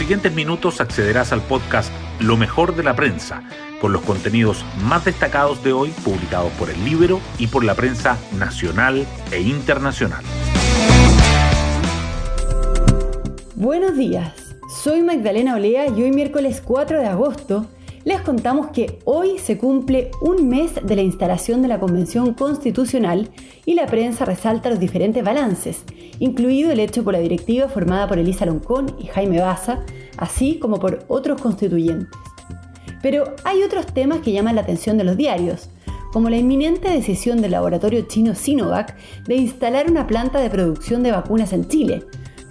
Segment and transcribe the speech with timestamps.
[0.00, 3.42] siguientes minutos accederás al podcast Lo mejor de la prensa,
[3.82, 8.16] con los contenidos más destacados de hoy publicados por el Libro y por la prensa
[8.38, 10.24] nacional e internacional.
[13.56, 14.32] Buenos días,
[14.82, 17.66] soy Magdalena Olea y hoy miércoles 4 de agosto
[18.04, 23.28] les contamos que hoy se cumple un mes de la instalación de la Convención Constitucional
[23.66, 25.84] y la prensa resalta los diferentes balances,
[26.18, 29.80] incluido el hecho por la directiva formada por Elisa Loncón y Jaime Baza,
[30.16, 32.08] así como por otros constituyentes.
[33.02, 35.68] Pero hay otros temas que llaman la atención de los diarios,
[36.10, 38.96] como la inminente decisión del laboratorio chino Sinovac
[39.26, 42.04] de instalar una planta de producción de vacunas en Chile,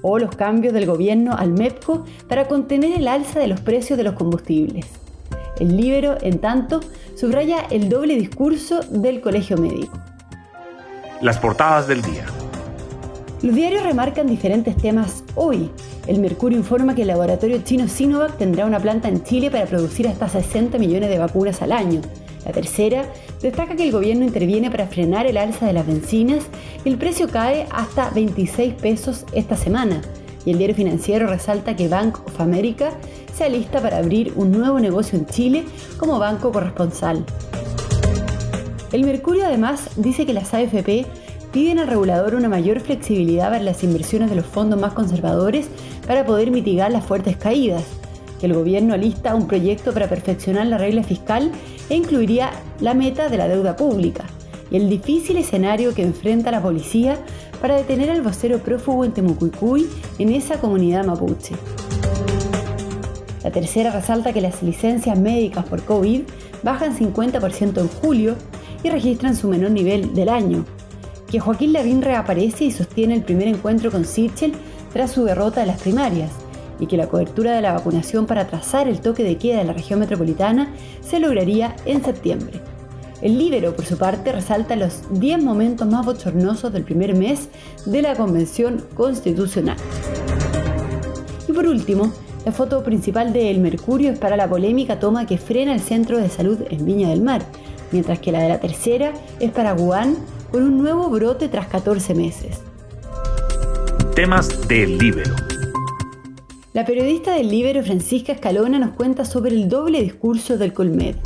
[0.00, 4.04] o los cambios del gobierno al MEPCO para contener el alza de los precios de
[4.04, 5.03] los combustibles.
[5.58, 6.80] El Libero, en tanto,
[7.16, 9.98] subraya el doble discurso del Colegio Médico.
[11.20, 12.26] Las portadas del día.
[13.42, 15.70] Los diarios remarcan diferentes temas hoy.
[16.06, 20.08] El Mercurio informa que el laboratorio chino Sinovac tendrá una planta en Chile para producir
[20.08, 22.00] hasta 60 millones de vacunas al año.
[22.44, 23.04] La tercera
[23.40, 26.44] destaca que el gobierno interviene para frenar el alza de las bencinas
[26.84, 30.02] y el precio cae hasta 26 pesos esta semana.
[30.44, 32.90] Y el diario financiero resalta que Bank of America
[33.34, 35.64] se alista para abrir un nuevo negocio en Chile
[35.98, 37.24] como banco corresponsal.
[38.92, 41.06] El Mercurio además dice que las AFP
[41.52, 45.68] piden al regulador una mayor flexibilidad para las inversiones de los fondos más conservadores
[46.06, 47.84] para poder mitigar las fuertes caídas,
[48.38, 51.50] que el gobierno alista un proyecto para perfeccionar la regla fiscal
[51.88, 52.50] e incluiría
[52.80, 54.24] la meta de la deuda pública
[54.70, 57.18] y el difícil escenario que enfrenta la policía
[57.60, 61.54] para detener al vocero prófugo en Temucuicuy en esa comunidad mapuche.
[63.42, 66.22] La tercera resalta que las licencias médicas por COVID
[66.62, 68.36] bajan 50% en julio
[68.82, 70.64] y registran su menor nivel del año.
[71.30, 74.54] Que Joaquín Lavín reaparece y sostiene el primer encuentro con Sichel
[74.92, 76.30] tras su derrota en las primarias
[76.80, 79.72] y que la cobertura de la vacunación para trazar el toque de queda de la
[79.72, 82.73] región metropolitana se lograría en septiembre.
[83.22, 87.48] El Libero, por su parte, resalta los 10 momentos más bochornosos del primer mes
[87.86, 89.76] de la Convención Constitucional.
[91.48, 92.12] Y por último,
[92.44, 96.18] la foto principal de El Mercurio es para la polémica toma que frena el centro
[96.18, 97.42] de salud en Viña del Mar,
[97.92, 100.16] mientras que la de la tercera es para Wuhan
[100.50, 102.60] con un nuevo brote tras 14 meses.
[104.14, 105.34] Temas del Libero.
[106.74, 111.16] La periodista del Libero Francisca Escalona nos cuenta sobre el doble discurso del Colmed.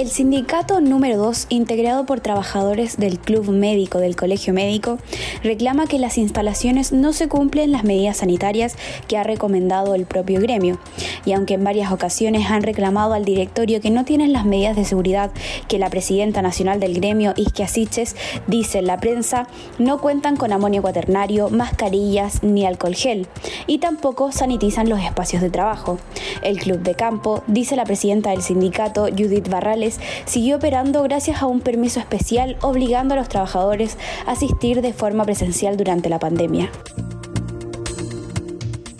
[0.00, 4.96] El sindicato número 2, integrado por trabajadores del Club Médico del Colegio Médico,
[5.42, 8.76] reclama que las instalaciones no se cumplen las medidas sanitarias
[9.08, 10.78] que ha recomendado el propio gremio.
[11.26, 14.86] Y aunque en varias ocasiones han reclamado al directorio que no tienen las medidas de
[14.86, 15.32] seguridad
[15.68, 20.50] que la presidenta nacional del gremio, Isquia Siches, dice en la prensa, no cuentan con
[20.50, 23.26] amonio cuaternario, mascarillas ni alcohol gel.
[23.66, 25.98] Y tampoco sanitizan los espacios de trabajo.
[26.40, 29.89] El Club de Campo, dice la presidenta del sindicato, Judith Barrales,
[30.26, 33.96] siguió operando gracias a un permiso especial obligando a los trabajadores
[34.26, 36.70] a asistir de forma presencial durante la pandemia.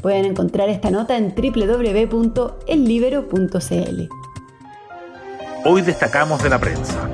[0.02, 4.08] Pueden encontrar esta nota en www.ellibero.cl.
[5.64, 7.08] Hoy destacamos de la prensa.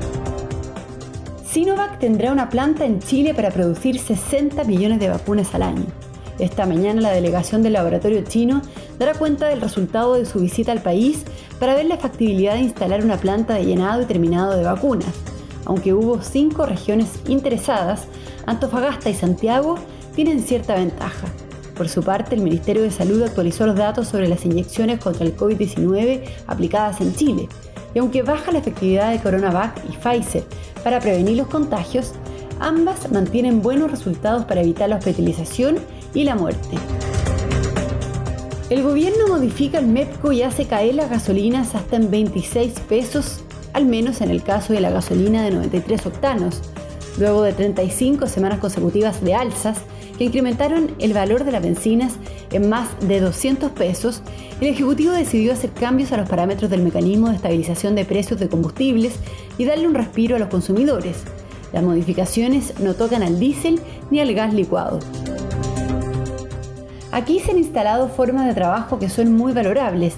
[1.45, 5.85] Sinovac tendrá una planta en Chile para producir 60 millones de vacunas al año.
[6.39, 8.61] Esta mañana la delegación del laboratorio chino
[8.99, 11.23] dará cuenta del resultado de su visita al país
[11.59, 15.13] para ver la factibilidad de instalar una planta de llenado y terminado de vacunas.
[15.65, 18.07] Aunque hubo cinco regiones interesadas,
[18.45, 19.75] Antofagasta y Santiago
[20.15, 21.27] tienen cierta ventaja.
[21.75, 25.35] Por su parte, el Ministerio de Salud actualizó los datos sobre las inyecciones contra el
[25.35, 27.49] COVID-19 aplicadas en Chile.
[27.93, 30.43] Y aunque baja la efectividad de CoronaVac y Pfizer
[30.83, 32.13] para prevenir los contagios,
[32.59, 35.77] ambas mantienen buenos resultados para evitar la hospitalización
[36.13, 36.77] y la muerte.
[38.69, 43.39] El gobierno modifica el MEPCO y hace caer las gasolinas hasta en 26 pesos,
[43.71, 46.61] al menos en el caso de la gasolina de 93 octanos,
[47.17, 49.77] luego de 35 semanas consecutivas de alzas
[50.17, 52.15] que incrementaron el valor de las bencinas
[52.51, 54.21] en más de 200 pesos,
[54.59, 58.49] el Ejecutivo decidió hacer cambios a los parámetros del mecanismo de estabilización de precios de
[58.49, 59.15] combustibles
[59.57, 61.23] y darle un respiro a los consumidores.
[61.71, 63.79] Las modificaciones no tocan al diésel
[64.11, 64.99] ni al gas licuado.
[67.11, 70.15] Aquí se han instalado formas de trabajo que son muy valorables,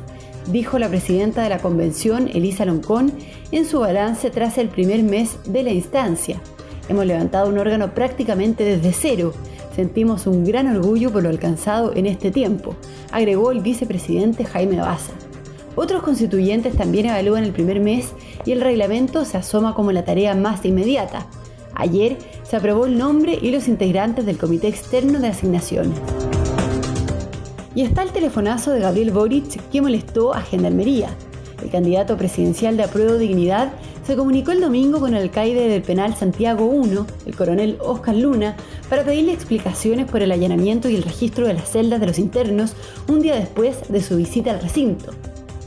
[0.52, 3.14] dijo la presidenta de la convención, Elisa Loncón,
[3.52, 6.42] en su balance tras el primer mes de la instancia.
[6.90, 9.34] Hemos levantado un órgano prácticamente desde cero.
[9.76, 12.76] Sentimos un gran orgullo por lo alcanzado en este tiempo,
[13.12, 15.14] agregó el vicepresidente Jaime Baza.
[15.76, 18.12] Otros constituyentes también evalúan el primer mes
[18.46, 21.28] y el reglamento se asoma como la tarea más inmediata.
[21.76, 25.98] Ayer se aprobó el nombre y los integrantes del Comité Externo de Asignaciones.
[27.80, 31.16] Y está el telefonazo de Gabriel Boric que molestó a Gendarmería.
[31.64, 33.72] El candidato presidencial de Apruebo Dignidad
[34.06, 38.58] se comunicó el domingo con el alcaide del penal Santiago 1, el coronel Oscar Luna,
[38.90, 42.74] para pedirle explicaciones por el allanamiento y el registro de las celdas de los internos
[43.08, 45.14] un día después de su visita al recinto.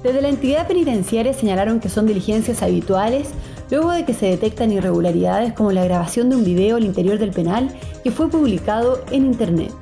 [0.03, 3.29] Desde la entidad penitenciaria señalaron que son diligencias habituales
[3.71, 7.31] luego de que se detectan irregularidades como la grabación de un video al interior del
[7.31, 7.71] penal
[8.05, 9.73] que fue publicado en internet.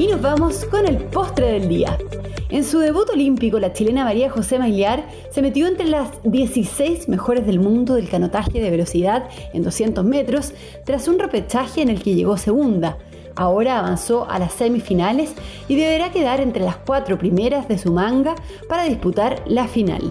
[0.00, 1.98] Y nos vamos con el postre del día.
[2.48, 7.44] En su debut olímpico, la chilena María José Mailiar se metió entre las 16 mejores
[7.44, 10.54] del mundo del canotaje de velocidad en 200 metros
[10.86, 12.96] tras un repechaje en el que llegó segunda.
[13.36, 15.34] Ahora avanzó a las semifinales
[15.68, 18.36] y deberá quedar entre las cuatro primeras de su manga
[18.70, 20.10] para disputar la final.